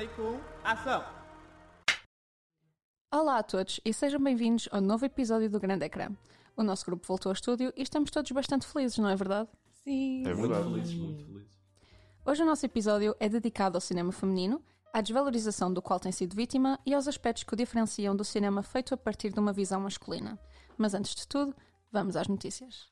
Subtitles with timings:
[0.00, 1.04] take 1, ação!
[3.12, 6.08] Olá a todos e sejam bem-vindos ao novo episódio do Grande Ecrã.
[6.56, 9.50] O nosso grupo voltou ao estúdio e estamos todos bastante felizes, não é verdade?
[9.84, 10.22] Sim.
[10.26, 10.72] É Muito verdade.
[10.72, 11.60] felizes, muito felizes.
[12.24, 16.34] Hoje o nosso episódio é dedicado ao cinema feminino, à desvalorização do qual tem sido
[16.34, 19.82] vítima e aos aspectos que o diferenciam do cinema feito a partir de uma visão
[19.82, 20.38] masculina.
[20.78, 21.54] Mas antes de tudo,
[21.92, 22.90] vamos às notícias.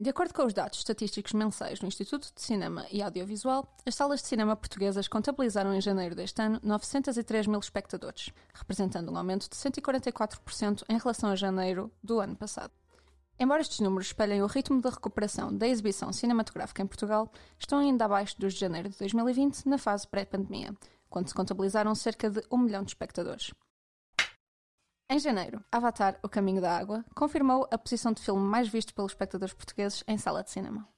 [0.00, 4.20] De acordo com os dados estatísticos mensais do Instituto de Cinema e Audiovisual, as salas
[4.20, 9.54] de cinema portuguesas contabilizaram em janeiro deste ano 903 mil espectadores, representando um aumento de
[9.54, 12.72] 144% em relação a janeiro do ano passado.
[13.38, 18.04] Embora estes números espelhem o ritmo da recuperação da exibição cinematográfica em Portugal, estão ainda
[18.04, 20.74] abaixo dos de janeiro de 2020, na fase pré-pandemia,
[21.08, 23.52] quando se contabilizaram cerca de 1 milhão de espectadores.
[25.08, 29.12] Em janeiro, Avatar O Caminho da Água confirmou a posição de filme mais visto pelos
[29.12, 30.88] espectadores portugueses em sala de cinema.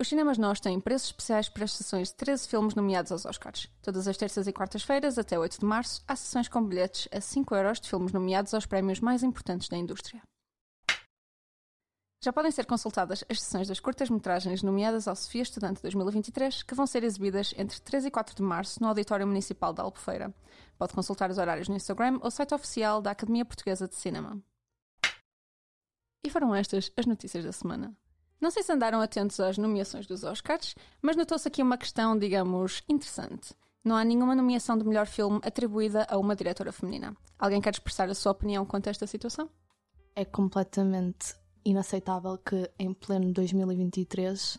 [0.00, 3.68] Os cinemas nós têm preços especiais para as sessões de 13 filmes nomeados aos Oscars.
[3.82, 7.54] Todas as terças e quartas-feiras, até 8 de março, há sessões com bilhetes a 5
[7.54, 10.20] euros de filmes nomeados aos prémios mais importantes da indústria.
[12.24, 16.86] Já podem ser consultadas as sessões das curtas-metragens nomeadas ao Sofia Estudante 2023, que vão
[16.86, 20.34] ser exibidas entre 3 e 4 de março no Auditório Municipal da Albufeira.
[20.78, 24.42] Pode consultar os horários no Instagram ou site oficial da Academia Portuguesa de Cinema.
[26.24, 27.94] E foram estas as notícias da semana.
[28.40, 32.82] Não sei se andaram atentos às nomeações dos Oscars, mas notou-se aqui uma questão, digamos,
[32.88, 33.54] interessante.
[33.84, 37.14] Não há nenhuma nomeação de melhor filme atribuída a uma diretora feminina.
[37.38, 39.50] Alguém quer expressar a sua opinião quanto a esta situação?
[40.16, 44.58] É completamente inaceitável que em pleno 2023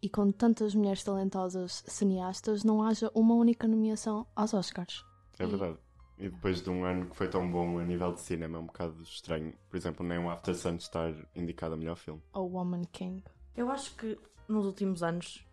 [0.00, 5.04] e com tantas mulheres talentosas cineastas não haja uma única nomeação aos Oscars.
[5.38, 5.78] É verdade.
[6.18, 8.66] E depois de um ano que foi tão bom a nível de cinema, é um
[8.66, 9.54] bocado estranho.
[9.68, 12.20] Por exemplo, nem o After Sun estar indicado a melhor filme.
[12.32, 13.22] Ou Woman King.
[13.56, 14.18] Eu acho que
[14.48, 15.46] nos últimos anos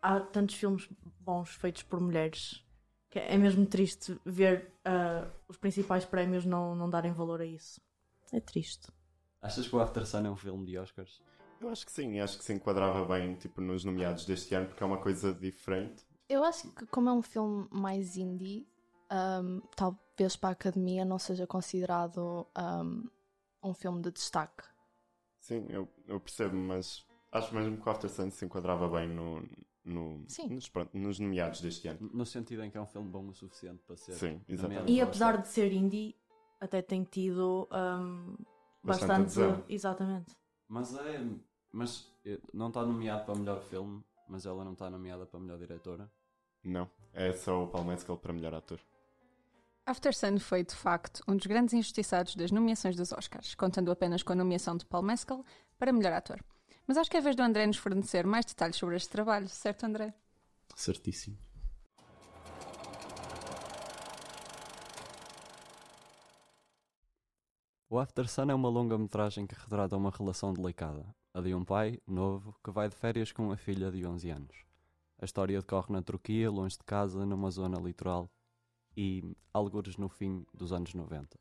[0.00, 0.88] há tantos filmes
[1.20, 2.64] bons feitos por mulheres
[3.12, 7.78] que é mesmo triste ver ah, os principais prémios não, não darem valor a isso.
[8.32, 8.88] É triste.
[9.42, 11.20] Achas que o After Sun é um filme de Oscars?
[11.60, 14.82] Eu acho que sim, acho que se enquadrava bem tipo, nos nomeados deste ano, porque
[14.82, 16.06] é uma coisa diferente.
[16.28, 18.66] Eu acho que como é um filme mais indie,
[19.10, 23.08] um, talvez para a academia não seja considerado um,
[23.64, 24.62] um filme de destaque.
[25.40, 29.42] Sim, eu, eu percebo, mas acho mesmo que o After Sun se enquadrava bem no,
[29.84, 30.50] no, Sim.
[30.50, 32.08] nos, pronto, nos nomeados deste ano.
[32.14, 34.14] No sentido em que é um filme bom o suficiente para ser.
[34.14, 34.92] Sim, exatamente.
[34.92, 36.14] E aos apesar de ser indie,
[36.60, 38.36] até tem tido ahm,
[38.82, 39.72] Bastante bastante.
[39.72, 40.36] Exatamente.
[40.68, 41.24] Mas é.
[41.70, 42.12] Mas
[42.52, 46.10] não está nomeado para melhor filme, mas ela não está nomeada para melhor diretora.
[46.62, 48.78] Não, é só o Paul Mescal para melhor ator.
[49.84, 54.22] After Sun foi, de facto, um dos grandes injustiçados das nomeações dos Oscars, contando apenas
[54.22, 55.44] com a nomeação de Paul Mescal
[55.78, 56.44] para melhor ator.
[56.86, 59.48] Mas acho que é a vez do André nos fornecer mais detalhes sobre este trabalho,
[59.48, 60.14] certo, André?
[60.76, 61.36] Certíssimo.
[67.92, 71.04] O After Sun é uma longa-metragem que retrata uma relação delicada,
[71.34, 74.64] a de um pai, novo, que vai de férias com a filha de 11 anos.
[75.18, 78.30] A história decorre na Turquia, longe de casa, numa zona litoral
[78.96, 81.38] e algures no fim dos anos 90.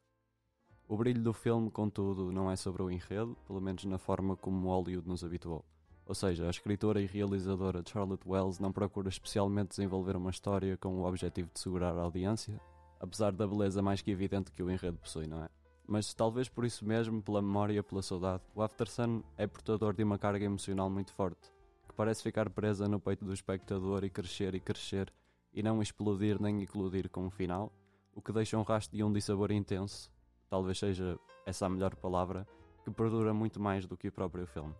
[0.89, 4.67] O brilho do filme, contudo, não é sobre o enredo, pelo menos na forma como
[4.67, 5.63] Hollywood nos habituou.
[6.05, 10.99] Ou seja, a escritora e realizadora Charlotte Wells não procura especialmente desenvolver uma história com
[10.99, 12.59] o objetivo de segurar a audiência,
[12.99, 15.60] apesar da beleza mais que evidente que o enredo possui, não é?
[15.91, 19.93] Mas talvez por isso mesmo, pela memória e pela saudade, o After Sun é portador
[19.93, 21.51] de uma carga emocional muito forte,
[21.85, 25.11] que parece ficar presa no peito do espectador e crescer e crescer,
[25.53, 27.73] e não explodir nem eclodir com o final,
[28.15, 30.09] o que deixa um rastro de um dissabor intenso,
[30.49, 32.47] talvez seja essa a melhor palavra,
[32.85, 34.73] que perdura muito mais do que o próprio filme.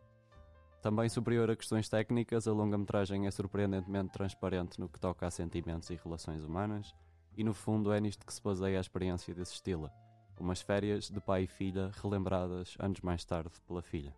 [0.82, 5.90] Também superior a questões técnicas, a longa-metragem é surpreendentemente transparente no que toca a sentimentos
[5.90, 6.96] e relações humanas,
[7.36, 9.92] e no fundo é nisto que se baseia a experiência de assisti-la.
[10.40, 14.16] Umas férias de pai e filha relembradas anos mais tarde pela filha.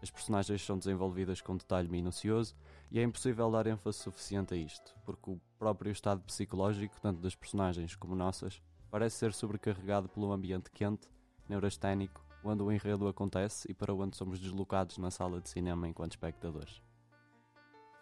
[0.00, 2.54] As personagens são desenvolvidas com detalhe minucioso
[2.90, 7.34] e é impossível dar ênfase suficiente a isto, porque o próprio estado psicológico, tanto das
[7.34, 11.08] personagens como nossas, parece ser sobrecarregado pelo ambiente quente,
[11.48, 16.12] neurasténico, onde o enredo acontece e para onde somos deslocados na sala de cinema enquanto
[16.12, 16.80] espectadores.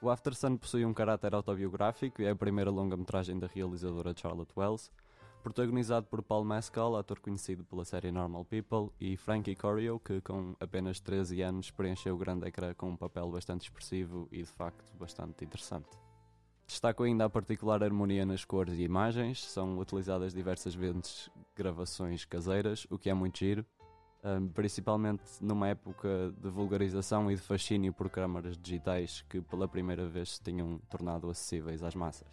[0.02, 4.52] O After Sun possui um caráter autobiográfico e é a primeira longa-metragem da realizadora Charlotte
[4.54, 4.90] Wells,
[5.42, 10.54] protagonizado por Paul Mescal, ator conhecido pela série Normal People, e Frankie Corio, que com
[10.58, 14.96] apenas 13 anos preencheu o grande ecrã com um papel bastante expressivo e de facto
[14.96, 15.88] bastante interessante.
[16.66, 22.86] Destaco ainda a particular harmonia nas cores e imagens, são utilizadas diversas vezes gravações caseiras,
[22.90, 23.64] o que é muito giro,
[24.52, 30.30] principalmente numa época de vulgarização e de fascínio por câmaras digitais que pela primeira vez
[30.30, 32.26] se tinham tornado acessíveis às massas.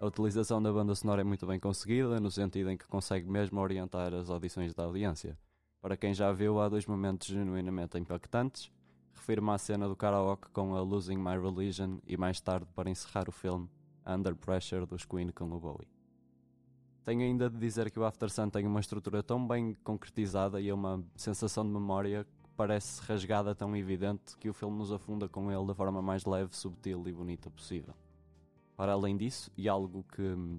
[0.00, 3.60] A utilização da banda sonora é muito bem conseguida, no sentido em que consegue mesmo
[3.60, 5.38] orientar as audições da audiência.
[5.80, 8.72] Para quem já viu, há dois momentos genuinamente impactantes.
[9.14, 13.28] Refiro-me à cena do karaoke com a Losing My Religion e mais tarde, para encerrar
[13.28, 13.70] o filme,
[14.04, 15.88] Under Pressure dos Queen com o Bowie.
[17.04, 20.72] Tenho ainda de dizer que o After Sun tem uma estrutura tão bem concretizada e
[20.72, 25.52] uma sensação de memória que parece rasgada tão evidente que o filme nos afunda com
[25.52, 27.94] ele da forma mais leve, subtil e bonita possível.
[28.76, 30.58] Para além disso, e algo que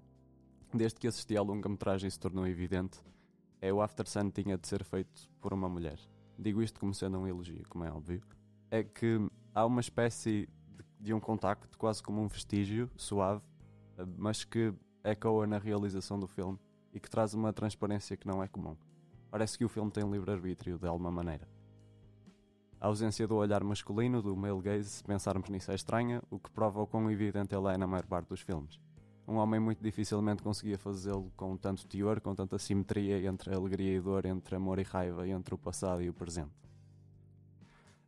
[0.73, 2.99] desde que assisti à longa-metragem se tornou evidente,
[3.61, 5.99] é o After Sun tinha de ser feito por uma mulher.
[6.37, 8.21] Digo isto como sendo um elogio, como é óbvio.
[8.69, 9.19] É que
[9.53, 13.41] há uma espécie de, de um contacto, quase como um vestígio, suave,
[14.17, 14.73] mas que
[15.03, 16.59] ecoa na realização do filme
[16.93, 18.75] e que traz uma transparência que não é comum.
[19.29, 21.47] Parece que o filme tem livre-arbítrio de alguma maneira.
[22.85, 26.51] A ausência do olhar masculino, do male gaze, se pensarmos nisso é estranha, o que
[26.51, 28.79] prova o quão evidente ele é na maior parte dos filmes.
[29.27, 33.99] Um homem muito dificilmente conseguia fazê-lo com tanto teor, com tanta simetria entre alegria e
[33.99, 36.53] dor, entre amor e raiva, entre o passado e o presente.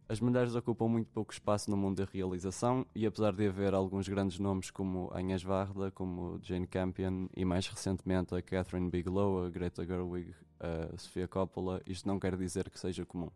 [0.08, 4.08] As mulheres ocupam muito pouco espaço no mundo da realização e apesar de haver alguns
[4.08, 9.50] grandes nomes como Agnes Varda, como Jane Campion e mais recentemente a Catherine Bigelow, a
[9.50, 13.32] Greta Gerwig, a Sofia Coppola, isto não quer dizer que seja comum.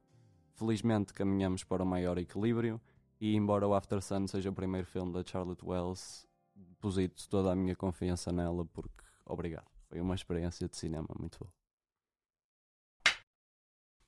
[0.53, 2.79] Felizmente caminhamos para o maior equilíbrio
[3.19, 7.55] e embora o After Sun seja o primeiro filme da Charlotte Wells, deposito toda a
[7.55, 11.51] minha confiança nela porque, obrigado, foi uma experiência de cinema muito boa.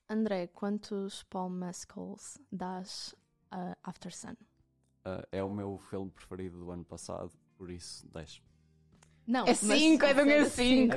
[0.09, 3.15] André, quantos Paul Mescals dás
[3.49, 4.33] a After Sun?
[5.05, 8.41] Uh, é o meu filme preferido do ano passado, por isso 10.
[9.25, 10.93] Não, É 5, é de 1 a 5.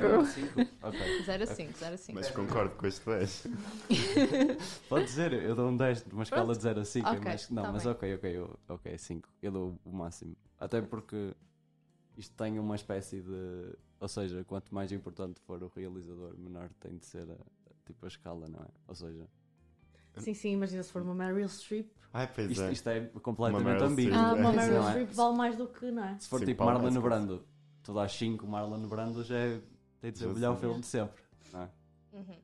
[0.83, 1.23] Ok.
[1.23, 2.15] 0 a 5, 0 a 5.
[2.19, 3.47] Mas concordo com este 10.
[4.89, 7.63] Pode dizer, eu dou um 10 numa escala de 0 a 5, Ok, mas não,
[7.63, 7.91] tá mas bem.
[7.93, 9.29] ok, ok, eu- ok, 5.
[9.41, 10.35] Eu dou o máximo.
[10.59, 11.33] Até porque
[12.17, 13.73] isto tem uma espécie de.
[13.99, 18.05] Ou seja, quanto mais importante for o realizador, menor tem de ser a, a- tipo
[18.05, 18.67] a escala, não é?
[18.87, 19.27] Ou seja,
[20.17, 21.91] Sim, sim, imagina se for uma Meryl Streep.
[22.11, 22.71] Ai, pois isto, é.
[22.71, 24.13] isto é completamente Meryl ambíguo.
[24.15, 24.31] Streep.
[24.31, 24.89] Ah, uma Meryl é?
[24.89, 26.17] Streep vale mais do que, não é?
[26.19, 27.01] Se for Sim, tipo Marlon.
[27.01, 27.45] Brando,
[27.87, 29.61] tu dás 5 Marlon Brando, já é,
[30.01, 31.23] tem de ser o melhor filme de sempre.
[31.53, 31.69] Não é?
[32.11, 32.41] Uhum.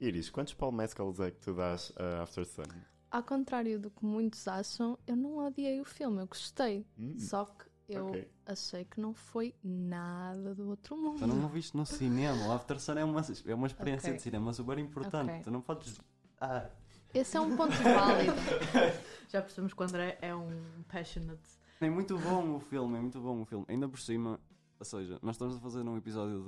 [0.00, 2.62] Iris, quantos Paul Mescals é que tu dás a After Sun?
[3.10, 6.86] Ao contrário do que muitos acham, eu não odiei o filme, eu gostei.
[6.98, 8.30] Hum, Só que eu ok.
[8.46, 11.18] achei que não foi nada do outro mundo.
[11.18, 12.46] Tu não o viste no cinema.
[12.46, 14.16] O After Sun é uma, é uma experiência Ok.
[14.16, 15.30] de cinema super importante.
[15.30, 15.42] Ok.
[15.42, 16.00] Tu não podes.
[16.40, 16.70] Ah,
[17.12, 18.32] Esse é um ponto válido.
[19.28, 20.48] Já percebemos que o André é um
[20.88, 21.60] passionate.
[21.82, 23.66] É muito bom o filme, é muito bom o filme.
[23.68, 24.40] Ainda por cima,
[24.80, 26.42] ou seja, nós estamos a fazer um episódio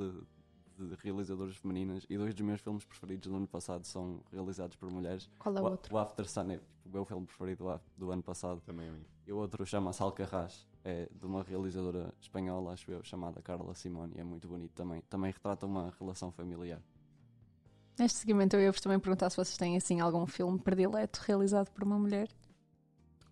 [0.79, 4.75] de, de realizadoras femininas e dois dos meus filmes preferidos do ano passado são realizados
[4.75, 5.29] por mulheres.
[5.39, 5.95] Qual é o o, outro?
[5.95, 8.63] o After Sun é tipo, o meu filme preferido do, ano passado.
[8.63, 9.05] Também a mim.
[9.27, 14.15] E o outro chama-se Alcarrás, é de uma realizadora espanhola, acho eu, chamada Carla Simone,
[14.17, 15.03] e é muito bonito também.
[15.11, 16.81] Também retrata uma relação familiar.
[17.99, 21.85] Neste seguimento eu ia-vos também perguntar se vocês têm assim algum filme predileto realizado por
[21.85, 22.29] uma mulher.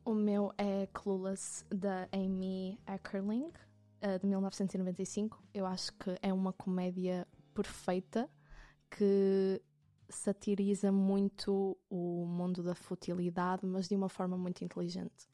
[0.04, 3.50] O meu é Clueless, da Amy Eckerling,
[4.18, 5.42] de 1995.
[5.52, 8.28] Eu acho que é uma comédia perfeita
[8.90, 9.60] que
[10.08, 15.28] satiriza muito o mundo da futilidade, mas de uma forma muito inteligente.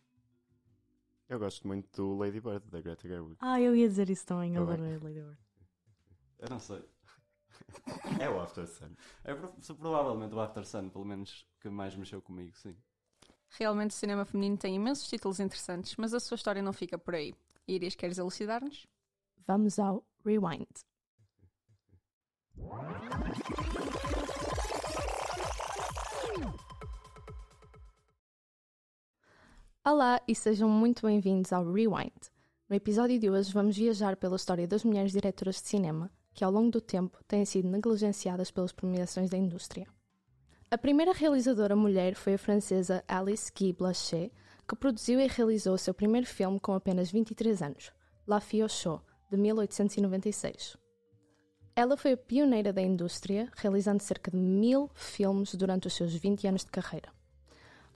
[1.29, 3.37] Eu gosto muito do Lady Bird, da Greta Gerwig.
[3.41, 5.39] Ah, eu ia dizer isso também, eu adorei Lady Bird.
[6.39, 6.85] Eu não sei.
[8.21, 8.95] É o After Sun.
[9.25, 12.77] É pro- provavelmente o After Sun, pelo menos que mais mexeu comigo, sim.
[13.49, 17.15] Realmente o cinema feminino tem imensos títulos interessantes, mas a sua história não fica por
[17.15, 17.35] aí.
[17.69, 18.87] Iris, queres elucidar-nos?
[19.45, 20.67] Vamos ao Rewind.
[29.85, 32.31] Olá e sejam muito bem-vindos ao Rewind.
[32.69, 36.53] No episódio de hoje vamos viajar pela história das mulheres diretoras de cinema que ao
[36.53, 39.89] longo do tempo têm sido negligenciadas pelas premiações da indústria.
[40.71, 44.31] A primeira realizadora mulher foi a francesa Alice Guy Blanchet,
[44.69, 47.93] que produziu e realizou seu primeiro filme com apenas 23 anos,
[48.27, 50.77] La Show, de 1896.
[51.75, 56.47] Ela foi a pioneira da indústria, realizando cerca de mil filmes durante os seus 20
[56.49, 57.11] anos de carreira.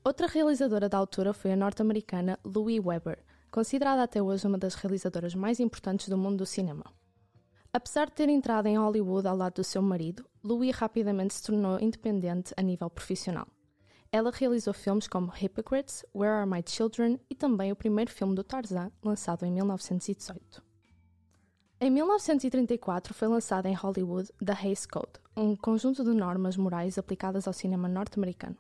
[0.05, 3.19] Outra realizadora da altura foi a norte-americana Louise Weber,
[3.51, 6.85] considerada até hoje uma das realizadoras mais importantes do mundo do cinema.
[7.73, 11.79] Apesar de ter entrado em Hollywood ao lado do seu marido, Louis rapidamente se tornou
[11.81, 13.47] independente a nível profissional.
[14.13, 18.43] Ela realizou filmes como Hypocrites, Where Are My Children e também o primeiro filme do
[18.43, 20.61] Tarzan, lançado em 1918.
[21.81, 27.47] Em 1934 foi lançada em Hollywood The Hays Code, um conjunto de normas morais aplicadas
[27.47, 28.57] ao cinema norte-americano.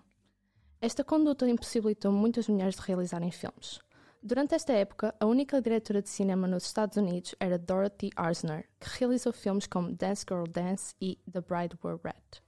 [0.80, 3.80] Esta conduta impossibilitou muitas mulheres de realizarem filmes.
[4.23, 8.99] Durante esta época, a única diretora de cinema nos Estados Unidos era Dorothy Arzner, que
[9.00, 12.40] realizou filmes como Dance Girl Dance e The Bride Wore Red.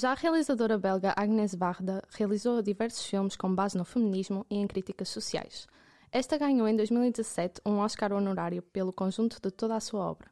[0.00, 4.66] Já a realizadora belga Agnes Varda realizou diversos filmes com base no feminismo e em
[4.66, 5.68] críticas sociais.
[6.10, 10.30] Esta ganhou em 2017 um Oscar honorário pelo conjunto de toda a sua obra.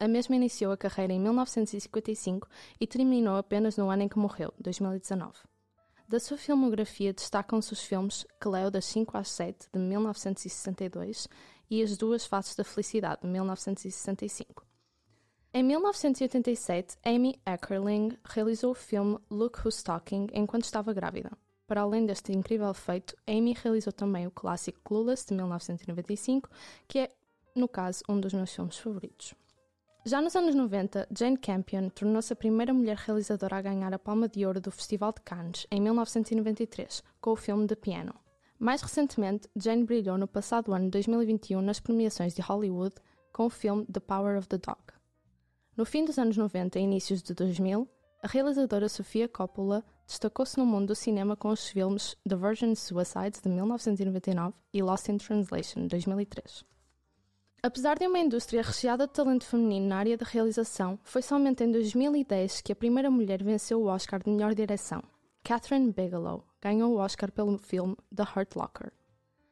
[0.00, 2.48] A mesma iniciou a carreira em 1955
[2.80, 5.32] e terminou apenas no ano em que morreu, 2019.
[6.08, 11.28] Da sua filmografia destacam-se os filmes Cleo das 5 às 7, de 1962,
[11.70, 14.63] e As Duas Faces da Felicidade, de 1965.
[15.56, 21.30] Em 1987, Amy Eckerling realizou o filme Look Who's Talking enquanto estava grávida.
[21.64, 26.50] Para além deste incrível feito, Amy realizou também o clássico Clueless de 1995,
[26.88, 27.08] que é,
[27.54, 29.32] no caso, um dos meus filmes favoritos.
[30.04, 34.28] Já nos anos 90, Jane Campion tornou-se a primeira mulher realizadora a ganhar a Palma
[34.28, 38.12] de Ouro do Festival de Cannes em 1993, com o filme The Piano.
[38.58, 42.96] Mais recentemente, Jane brilhou no passado ano 2021 nas premiações de Hollywood
[43.32, 45.03] com o filme The Power of the Dog.
[45.76, 47.88] No fim dos anos 90 e inícios de 2000,
[48.22, 53.40] a realizadora Sofia Coppola destacou-se no mundo do cinema com os filmes The Virgin Suicides
[53.42, 56.64] de 1999 e Lost in Translation de 2003.
[57.60, 61.72] Apesar de uma indústria recheada de talento feminino na área da realização, foi somente em
[61.72, 65.02] 2010 que a primeira mulher venceu o Oscar de melhor direção.
[65.42, 68.92] Catherine Bigelow ganhou o Oscar pelo filme The Hurt Locker.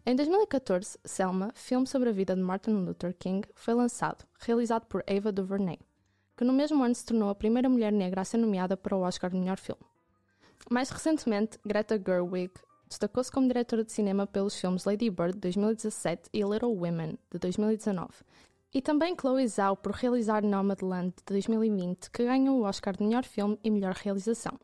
[0.07, 5.03] Em 2014, Selma, filme sobre a vida de Martin Luther King, foi lançado, realizado por
[5.09, 5.79] Ava DuVernay,
[6.37, 9.03] que no mesmo ano se tornou a primeira mulher negra a ser nomeada para o
[9.03, 9.83] Oscar de melhor filme.
[10.71, 12.53] Mais recentemente, Greta Gerwig
[12.93, 17.39] Destacou-se como diretora de cinema pelos filmes Lady Bird de 2017 e Little Women de
[17.39, 18.11] 2019.
[18.75, 23.25] E também Chloe Zhao por realizar Nomadland de 2020, que ganhou o Oscar de melhor
[23.25, 24.61] filme e melhor realização.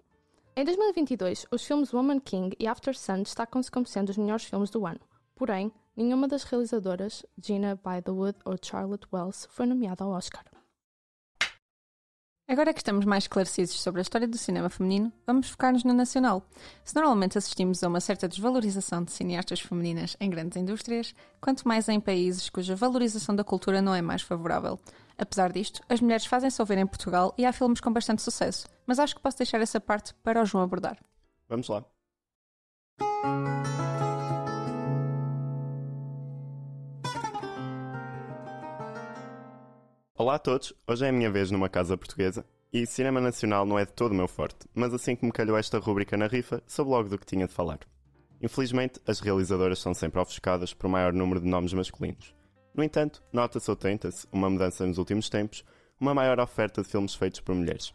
[0.55, 4.69] Em 2022, os filmes Woman King e After Sun destacam-se como sendo os melhores filmes
[4.69, 5.01] do ano.
[5.35, 10.45] Porém, nenhuma das realizadoras, Gina Bythewood ou Charlotte Wells, foi nomeada ao Oscar.
[12.51, 16.43] Agora que estamos mais esclarecidos sobre a história do cinema feminino, vamos focar-nos no nacional.
[16.83, 21.91] Se normalmente assistimos a uma certa desvalorização de cineastas femininas em grandes indústrias, quanto mais
[21.91, 24.81] em países cuja valorização da cultura não é mais favorável.
[25.19, 28.99] Apesar disto, as mulheres fazem-se ouvir em Portugal e há filmes com bastante sucesso, mas
[28.99, 30.97] acho que posso deixar essa parte para o João abordar.
[31.51, 31.85] Vamos lá.
[40.19, 43.79] Olá a todos, hoje é a minha vez numa casa portuguesa e cinema nacional não
[43.79, 46.61] é de todo o meu forte, mas assim que me calhou esta rúbrica na rifa,
[46.67, 47.79] soube logo do que tinha de falar.
[48.43, 52.35] Infelizmente, as realizadoras são sempre ofuscadas por maior número de nomes masculinos.
[52.75, 55.65] No entanto, nota-se ou tenta-se uma mudança nos últimos tempos,
[56.01, 57.95] uma maior oferta de filmes feitos por mulheres.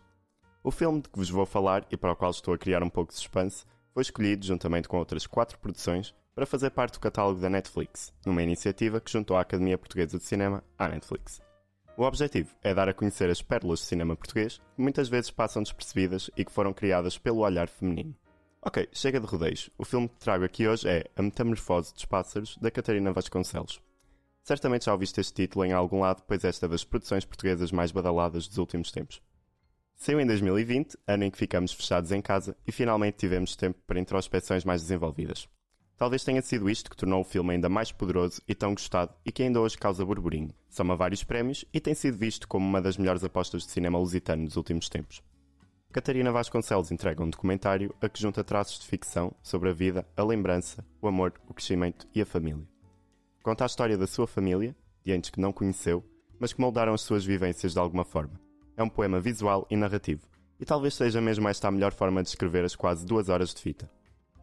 [0.63, 2.89] O filme de que vos vou falar e para o qual estou a criar um
[2.89, 7.41] pouco de suspense foi escolhido, juntamente com outras quatro produções, para fazer parte do catálogo
[7.41, 11.41] da Netflix, numa iniciativa que juntou a Academia Portuguesa de Cinema à Netflix.
[11.95, 15.61] O objetivo é dar a conhecer as pérolas do cinema português que muitas vezes passam
[15.61, 18.15] despercebidas e que foram criadas pelo olhar feminino.
[18.63, 19.69] Ok, chega de rodeios.
[19.77, 23.79] O filme que trago aqui hoje é A Metamorfose dos Pássaros, da Catarina Vasconcelos.
[24.41, 27.91] Certamente já ouviste este título em algum lado, pois esta é das produções portuguesas mais
[27.91, 29.21] badaladas dos últimos tempos.
[29.95, 33.99] Saiu em 2020, ano em que ficamos fechados em casa e finalmente tivemos tempo para
[33.99, 35.47] introspecções mais desenvolvidas.
[36.03, 39.31] Talvez tenha sido isto que tornou o filme ainda mais poderoso e tão gostado e
[39.31, 40.49] que ainda hoje causa burburinho.
[40.69, 44.43] Soma vários prémios e tem sido visto como uma das melhores apostas de cinema lusitano
[44.43, 45.23] nos últimos tempos.
[45.93, 50.23] Catarina Vasconcelos entrega um documentário a que junta traços de ficção sobre a vida, a
[50.25, 52.67] lembrança, o amor, o crescimento e a família.
[53.41, 56.03] Conta a história da sua família, de entes que não conheceu,
[56.37, 58.37] mas que moldaram as suas vivências de alguma forma.
[58.75, 60.27] É um poema visual e narrativo,
[60.59, 63.61] e talvez seja mesmo esta a melhor forma de escrever as quase duas horas de
[63.61, 63.89] fita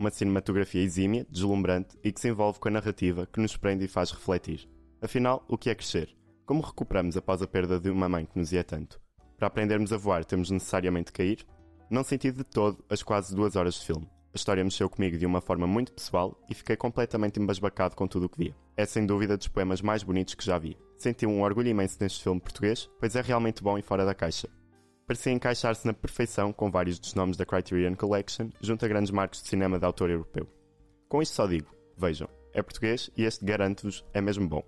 [0.00, 3.88] uma cinematografia exímia, deslumbrante e que se envolve com a narrativa que nos prende e
[3.88, 4.66] faz refletir.
[5.02, 6.16] Afinal, o que é crescer?
[6.46, 8.98] Como recuperamos após a perda de uma mãe que nos ia tanto?
[9.36, 11.46] Para aprendermos a voar, temos necessariamente cair?
[11.90, 14.08] Não senti de todo as quase duas horas de filme.
[14.32, 18.26] A história mexeu comigo de uma forma muito pessoal e fiquei completamente embasbacado com tudo
[18.26, 18.56] o que via.
[18.76, 20.78] É sem dúvida dos poemas mais bonitos que já vi.
[20.96, 24.48] Senti um orgulho imenso neste filme português, pois é realmente bom e fora da caixa
[25.10, 29.42] parecia encaixar-se na perfeição com vários dos nomes da Criterion Collection, junto a grandes marcos
[29.42, 30.46] de cinema de autor europeu.
[31.08, 34.62] Com isto só digo, vejam, é português e este garanto-vos é mesmo bom.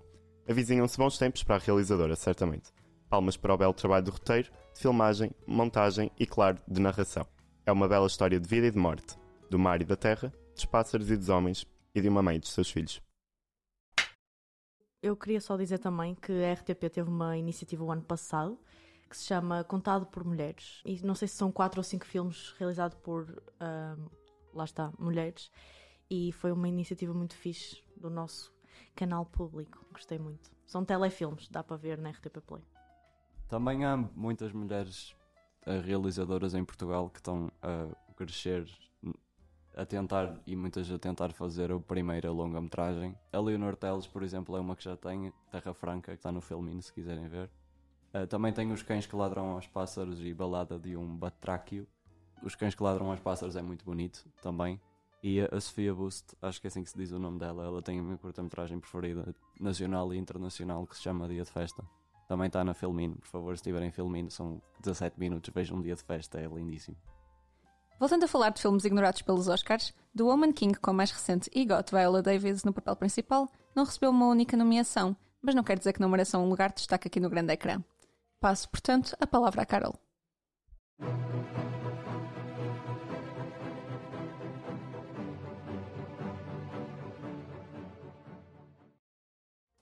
[0.45, 2.73] Avizinham-se bons tempos para a realizadora, certamente.
[3.07, 7.25] Palmas para o belo trabalho do roteiro, de filmagem, montagem e, claro, de narração.
[7.65, 9.17] É uma bela história de vida e de morte,
[9.49, 12.39] do mar e da terra, dos pássaros e dos homens, e de uma mãe e
[12.39, 13.01] dos seus filhos.
[15.01, 18.59] Eu queria só dizer também que a RTP teve uma iniciativa o ano passado
[19.13, 20.81] que se chama Contado por Mulheres.
[20.83, 23.43] E não sei se são quatro ou cinco filmes realizados por,
[24.51, 25.51] lá está, mulheres.
[26.09, 28.51] E foi uma iniciativa muito fixe do nosso
[28.95, 29.85] canal público.
[29.91, 30.51] Gostei muito.
[30.65, 32.63] São telefilmes, dá para ver na RTP Play.
[33.47, 35.11] Também há muitas mulheres
[35.67, 38.67] uh, realizadoras em Portugal que estão a crescer
[39.75, 43.15] a tentar, e muitas a tentar fazer a primeira longa-metragem.
[43.31, 46.41] A Leonor Teles, por exemplo, é uma que já tem, Terra Franca, que está no
[46.41, 47.49] Filmin, se quiserem ver.
[48.13, 51.87] Uh, também tem Os Cães que Ladram aos Pássaros e Balada de um Batráquio.
[52.43, 54.79] Os Cães que Ladram aos Pássaros é muito bonito também.
[55.23, 57.81] E a Sofia Boost, acho que é assim que se diz o nome dela, ela
[57.81, 61.81] tem a minha curta-metragem preferida, nacional e internacional, que se chama Dia de Festa.
[62.27, 65.95] Também está na Filmin, por favor, se estiverem Filmin, são 17 minutos, vejam um Dia
[65.95, 66.97] de Festa, é lindíssimo.
[67.97, 71.49] Voltando a falar de filmes ignorados pelos Oscars, The Woman King, com a mais recente
[71.53, 75.93] EGOT Viola Davis no papel principal, não recebeu uma única nomeação, mas não quer dizer
[75.93, 77.81] que não mereça um lugar de destaque aqui no grande ecrã.
[78.43, 79.95] Passo, portanto, a palavra a Carol.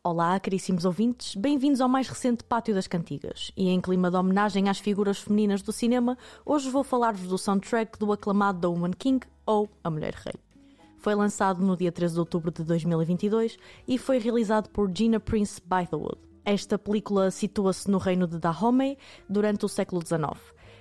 [0.04, 3.52] Olá, caríssimos ouvintes, bem-vindos ao mais recente Pátio das Cantigas.
[3.58, 6.16] E em clima de homenagem às figuras femininas do cinema,
[6.46, 10.36] hoje vou falar-vos do soundtrack do aclamado The Woman King, ou A Mulher Rei.
[11.00, 15.60] Foi lançado no dia 13 de outubro de 2022 e foi realizado por Gina Prince
[15.66, 16.31] Bythewood.
[16.44, 18.98] Esta película situa-se no reino de Dahomey
[19.30, 20.40] durante o século XIX.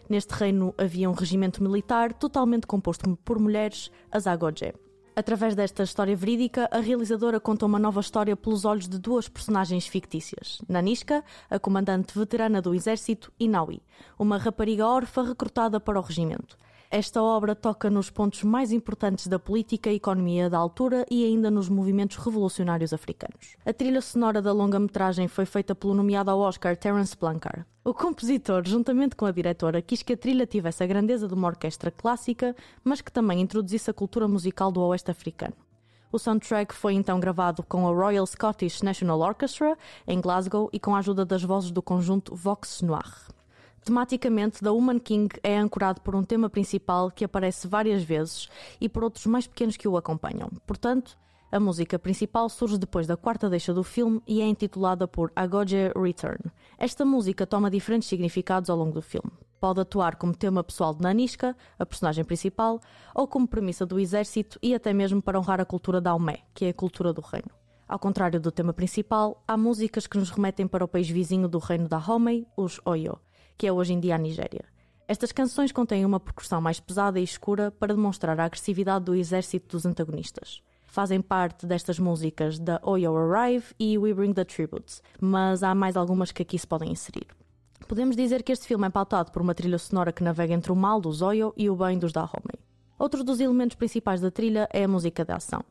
[0.08, 4.72] Neste reino havia um regimento militar totalmente composto por mulheres, as Agoje.
[5.14, 9.86] Através desta história verídica, a realizadora conta uma nova história pelos olhos de duas personagens
[9.86, 13.82] fictícias: Naniska, a comandante veterana do exército, e Naui,
[14.18, 16.56] uma rapariga órfã recrutada para o regimento.
[16.92, 21.48] Esta obra toca nos pontos mais importantes da política e economia da altura e ainda
[21.48, 23.54] nos movimentos revolucionários africanos.
[23.64, 27.64] A trilha sonora da longa-metragem foi feita pelo nomeado ao Oscar Terence Blanchard.
[27.84, 31.46] O compositor, juntamente com a diretora, quis que a trilha tivesse a grandeza de uma
[31.46, 35.54] orquestra clássica, mas que também introduzisse a cultura musical do oeste africano.
[36.10, 40.96] O soundtrack foi então gravado com a Royal Scottish National Orchestra em Glasgow e com
[40.96, 43.30] a ajuda das vozes do conjunto Vox Noir.
[43.84, 48.48] Tematicamente, The Woman King é ancorado por um tema principal que aparece várias vezes
[48.80, 50.50] e por outros mais pequenos que o acompanham.
[50.66, 51.16] Portanto,
[51.50, 55.90] a música principal surge depois da quarta deixa do filme e é intitulada por Agoge
[55.96, 56.38] Return.
[56.78, 59.32] Esta música toma diferentes significados ao longo do filme.
[59.58, 62.80] Pode atuar como tema pessoal de Naniska, a personagem principal,
[63.14, 66.66] ou como premissa do exército e até mesmo para honrar a cultura da Aumé, que
[66.66, 67.50] é a cultura do reino.
[67.88, 71.58] Ao contrário do tema principal, há músicas que nos remetem para o país vizinho do
[71.58, 73.18] reino da Homei, os Oyo,
[73.60, 74.64] que é hoje em dia a Nigéria.
[75.06, 79.76] Estas canções contêm uma percussão mais pesada e escura para demonstrar a agressividade do exército
[79.76, 80.62] dos antagonistas.
[80.86, 85.94] Fazem parte destas músicas da Oyo Arrive e We Bring the Tributes, mas há mais
[85.94, 87.26] algumas que aqui se podem inserir.
[87.86, 90.76] Podemos dizer que este filme é pautado por uma trilha sonora que navega entre o
[90.76, 92.58] mal dos Oyo e o bem dos Dahomey.
[92.98, 95.62] Outro dos elementos principais da trilha é a música de ação.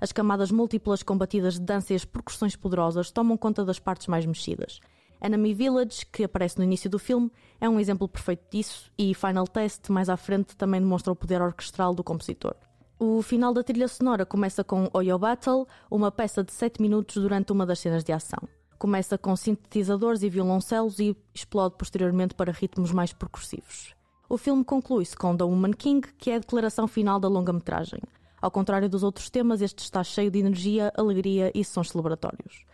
[0.00, 4.26] As camadas múltiplas combatidas de dança e as percussões poderosas tomam conta das partes mais
[4.26, 4.80] mexidas,
[5.20, 9.46] Enemy Village, que aparece no início do filme, é um exemplo perfeito disso, e Final
[9.46, 12.54] Test, mais à frente, também demonstra o poder orquestral do compositor.
[12.98, 17.52] O final da trilha sonora começa com Oyo Battle, uma peça de 7 minutos durante
[17.52, 18.40] uma das cenas de ação.
[18.78, 23.94] Começa com sintetizadores e violoncelos e explode posteriormente para ritmos mais percussivos.
[24.28, 28.00] O filme conclui-se com The Woman King, que é a declaração final da longa-metragem.
[28.46, 32.64] Ao contrário dos outros temas, este está cheio de energia, alegria e sons celebratórios.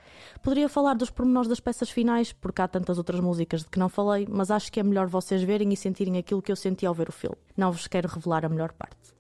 [0.42, 3.88] Poderia falar dos pormenores das peças finais, porque há tantas outras músicas de que não
[3.88, 6.92] falei, mas acho que é melhor vocês verem e sentirem aquilo que eu senti ao
[6.92, 7.38] ver o filme.
[7.56, 9.14] Não vos quero revelar a melhor parte.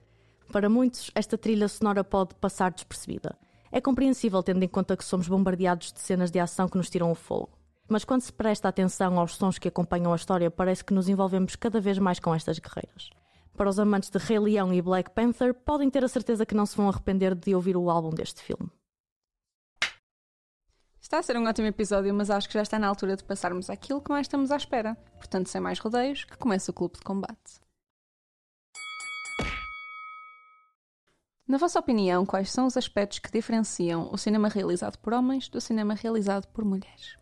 [0.52, 3.34] Para muitos, esta trilha sonora pode passar despercebida.
[3.72, 7.10] É compreensível tendo em conta que somos bombardeados de cenas de ação que nos tiram
[7.10, 7.48] o fogo.
[7.88, 11.56] Mas quando se presta atenção aos sons que acompanham a história, parece que nos envolvemos
[11.56, 13.21] cada vez mais com estas guerreiras.
[13.56, 16.64] Para os amantes de Rei Leão e Black Panther, podem ter a certeza que não
[16.64, 18.70] se vão arrepender de ouvir o álbum deste filme.
[21.00, 23.68] Está a ser um ótimo episódio, mas acho que já está na altura de passarmos
[23.68, 24.94] àquilo que mais estamos à espera.
[25.16, 27.60] Portanto, sem mais rodeios, que comece o Clube de Combate.
[31.46, 35.60] Na vossa opinião, quais são os aspectos que diferenciam o cinema realizado por homens do
[35.60, 37.18] cinema realizado por mulheres?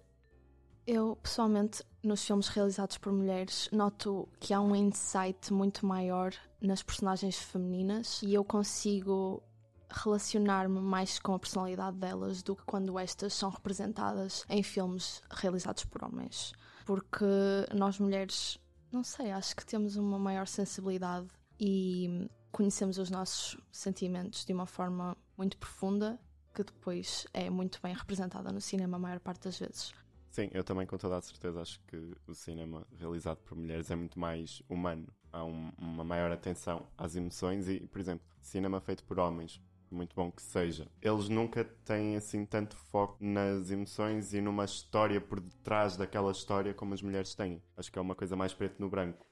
[0.87, 6.83] Eu, pessoalmente, nos filmes realizados por mulheres, noto que há um insight muito maior nas
[6.83, 9.43] personagens femininas e eu consigo
[9.91, 15.85] relacionar-me mais com a personalidade delas do que quando estas são representadas em filmes realizados
[15.85, 16.53] por homens.
[16.87, 17.27] Porque
[17.75, 18.59] nós mulheres,
[18.93, 21.27] não sei, acho que temos uma maior sensibilidade
[21.59, 26.19] e conhecemos os nossos sentimentos de uma forma muito profunda
[26.55, 29.93] que depois é muito bem representada no cinema a maior parte das vezes.
[30.31, 33.97] Sim, eu também com toda a certeza acho que o cinema realizado por mulheres é
[33.97, 35.09] muito mais humano.
[35.33, 40.15] Há um, uma maior atenção às emoções e, por exemplo, cinema feito por homens, muito
[40.15, 45.41] bom que seja, eles nunca têm assim tanto foco nas emoções e numa história por
[45.41, 47.61] detrás daquela história como as mulheres têm.
[47.77, 49.27] Acho que é uma coisa mais preto no branco.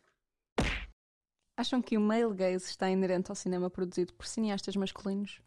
[1.57, 5.41] Acham que o male gaze está inerente ao cinema produzido por cineastas masculinos?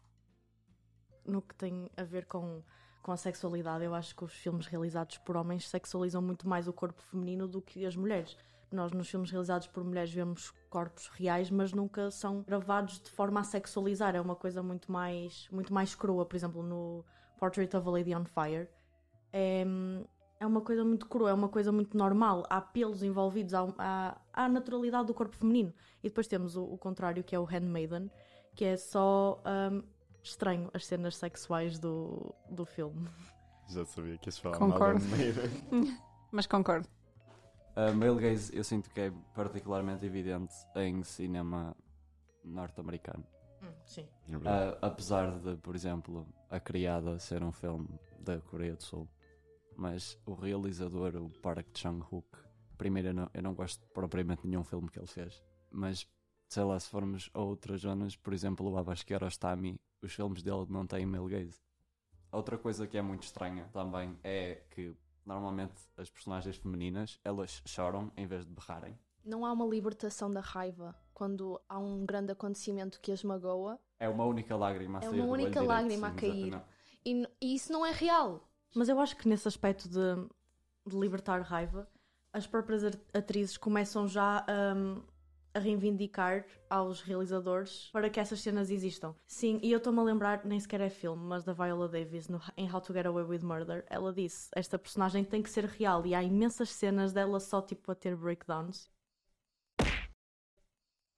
[1.26, 2.62] No que tem a ver com,
[3.02, 6.72] com a sexualidade, eu acho que os filmes realizados por homens sexualizam muito mais o
[6.72, 8.36] corpo feminino do que as mulheres.
[8.70, 13.40] Nós, nos filmes realizados por mulheres, vemos corpos reais, mas nunca são gravados de forma
[13.40, 14.14] a sexualizar.
[14.14, 16.24] É uma coisa muito mais, muito mais crua.
[16.24, 17.04] Por exemplo, no
[17.38, 18.68] Portrait of a Lady on Fire,
[19.30, 19.64] é,
[20.40, 22.46] é uma coisa muito crua, é uma coisa muito normal.
[22.48, 25.74] Há pelos envolvidos, há, há, há a naturalidade do corpo feminino.
[26.02, 28.10] E depois temos o, o contrário, que é o Handmaiden,
[28.54, 29.82] que é só um,
[30.22, 33.08] estranho as cenas sexuais do, do filme.
[33.68, 35.00] Já sabia que ias falar Concordo.
[35.00, 35.42] mal da Meira.
[36.30, 36.88] Mas concordo.
[37.74, 41.74] A male gaze eu sinto que é particularmente evidente em cinema
[42.44, 43.24] norte-americano.
[43.62, 44.08] Hum, sim.
[44.28, 44.34] É.
[44.48, 49.08] Ah, apesar de, por exemplo, A Criada ser um filme da Coreia do Sul.
[49.76, 52.26] Mas o realizador, o Park Chung-hook,
[52.76, 55.42] primeiro eu não, eu não gosto propriamente de nenhum filme que ele fez.
[55.70, 56.06] Mas,
[56.52, 60.66] sei lá, se formos a outras zonas, por exemplo, o Abbas Kiarostami, os filmes dele
[60.68, 61.58] não têm male gaze.
[62.30, 68.12] Outra coisa que é muito estranha também é que normalmente as personagens femininas elas choram
[68.16, 68.98] em vez de berrarem.
[69.24, 74.08] Não há uma libertação da raiva quando há um grande acontecimento que as magoa É
[74.08, 76.62] uma única lágrima a É sair uma única direito, lágrima sim, a cair.
[77.04, 78.46] e, e isso não é real.
[78.74, 80.28] Mas eu acho que nesse aspecto de,
[80.86, 81.88] de libertar raiva,
[82.32, 84.44] as próprias at- atrizes começam já
[84.76, 85.02] hum,
[85.54, 89.14] a reivindicar aos realizadores para que essas cenas existam.
[89.26, 92.40] Sim, e eu estou-me a lembrar, nem sequer é filme, mas da Viola Davis no,
[92.56, 96.06] em How to Get Away with Murder, ela disse: esta personagem tem que ser real
[96.06, 98.90] e há imensas cenas dela só tipo a ter breakdowns.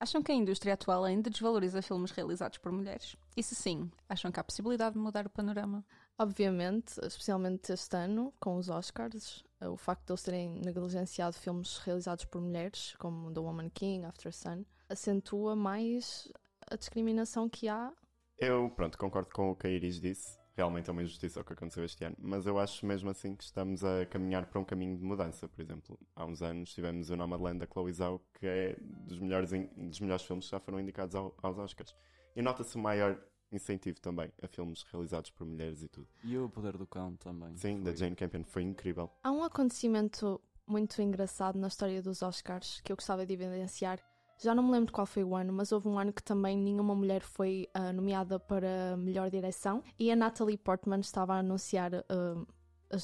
[0.05, 3.17] Acham que a indústria atual ainda desvaloriza filmes realizados por mulheres?
[3.35, 5.83] E se sim, acham que há possibilidade de mudar o panorama?
[6.19, 11.79] Obviamente, especialmente este ano, com os Oscars, eh, o facto de eles terem negligenciado filmes
[11.79, 16.31] realizados por mulheres, como The Woman King, After Sun, acentua mais
[16.71, 17.91] a discriminação que há.
[18.37, 20.44] Eu, pronto, concordo com o que a Iris disse.
[20.57, 22.17] Realmente é uma injustiça o que aconteceu este ano.
[22.19, 25.49] Mas eu acho mesmo assim que estamos a caminhar para um caminho de mudança.
[25.49, 29.51] Por exemplo, há uns anos tivemos o Nomadland da Chloe Zhao, que é dos melhores,
[29.77, 31.95] dos melhores filmes que já foram indicados ao- aos Oscars.
[32.37, 36.07] E nota-se o maior incentivo também a filmes realizados por mulheres e tudo.
[36.23, 37.57] E o Poder do Cão também.
[37.57, 39.11] Sim, da Foi- Jane Campion foi incrível.
[39.23, 43.99] Há um acontecimento muito engraçado na história dos Oscars que eu gostava de evidenciar.
[44.39, 46.95] Já não me lembro qual foi o ano, mas houve um ano que também nenhuma
[46.95, 51.91] mulher foi ah, nomeada para melhor direção e a Natalie Portman estava a anunciar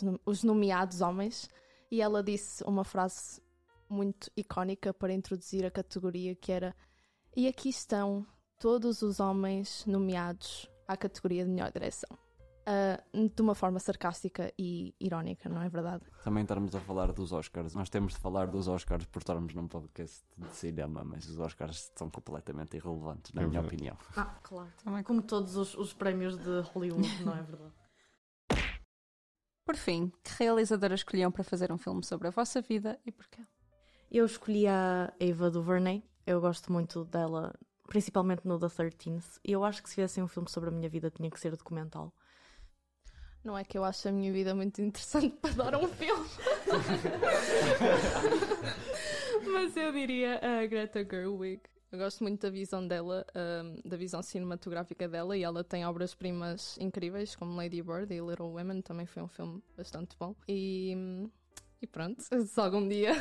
[0.03, 1.49] no- os nomeados homens
[1.91, 3.41] e ela disse uma frase
[3.89, 6.75] muito icónica para introduzir a categoria que era
[7.37, 8.27] e aqui estão
[8.59, 12.19] todos os homens nomeados à categoria de melhor direção.
[12.73, 16.05] Ah, de uma forma sarcástica e irónica, não é verdade?
[16.23, 17.75] Também estarmos a falar dos Oscars.
[17.75, 21.91] Nós temos de falar dos Oscars por estarmos num podcast de cinema, mas os Oscars
[21.97, 23.75] são completamente irrelevantes, na É minha verdade.
[23.77, 23.99] opinião.
[24.17, 24.71] Ah, claro.
[24.85, 27.73] Também Como todos os, os prémios de Hollywood, não é verdade?
[29.65, 33.43] Por fim, que realizadora escolhiam para fazer um filme sobre a vossa vida e porquê?
[34.11, 36.05] Eu escolhi a Ava DuVernay.
[36.27, 37.53] Eu gosto muito dela,
[37.89, 39.41] principalmente no The 13th.
[39.45, 41.57] E eu acho que se fizessem um filme sobre a minha vida, tinha que ser
[41.57, 42.13] documental.
[43.43, 46.29] Não é que eu acho a minha vida muito interessante para dar um filme.
[49.53, 51.63] Mas eu diria a Greta Gerwig.
[51.91, 56.77] Eu gosto muito da visão dela, ahm, da visão cinematográfica dela, e ela tem obras-primas
[56.79, 60.35] incríveis, como Lady Bird e Little Women, também foi um filme bastante bom.
[60.47, 60.95] E,
[61.83, 63.13] e pronto, se algum dia.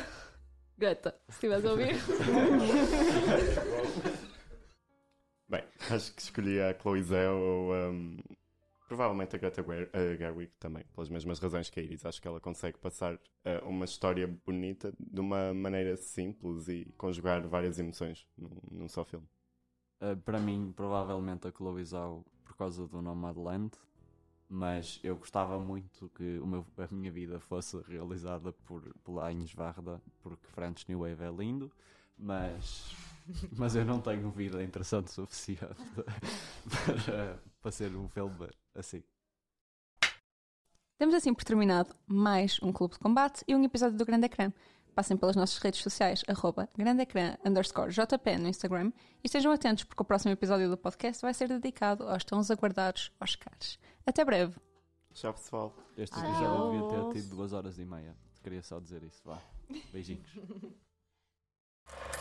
[0.78, 1.96] Greta, se estiveres a ouvir.
[5.48, 8.16] Bem, acho que escolhi a Chloe Zhao ou um,
[8.90, 9.64] provavelmente a Greta
[10.18, 12.04] Gerwig também, pelas mesmas razões que a Iris.
[12.04, 17.46] Acho que ela consegue passar uh, uma história bonita de uma maneira simples e conjugar
[17.46, 19.28] várias emoções num, num só filme.
[20.02, 23.70] Uh, para mim, provavelmente a Chloe Zhao por causa do Nomadland,
[24.48, 30.02] mas eu gostava muito que meu- a minha vida fosse realizada por, pela Agnes Varda,
[30.20, 31.70] porque French New Wave é lindo,
[32.18, 32.92] mas,
[33.56, 35.64] mas eu não tenho vida interessante suficiente
[37.04, 39.02] para, para ser um filme assim.
[40.98, 44.52] Demos assim por terminado mais um Clube de Combate e um episódio do Grande Ecrã.
[44.94, 50.02] Passem pelas nossas redes sociais, arroba grandecrã underscore jp no Instagram e estejam atentos porque
[50.02, 53.78] o próximo episódio do podcast vai ser dedicado aos tão aguardados Oscars.
[54.04, 54.56] Até breve.
[55.14, 55.76] Tchau, pessoal.
[55.96, 56.34] Este Adeus.
[56.36, 58.14] episódio devia ter tido duas horas e meia.
[58.42, 59.22] Queria só dizer isso.
[59.24, 59.38] Vá.
[59.92, 60.28] Beijinhos.